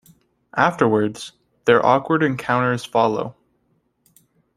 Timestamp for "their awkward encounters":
1.65-2.83